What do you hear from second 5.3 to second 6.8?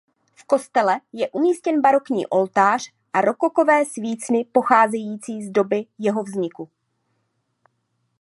z doby jeho vzniku.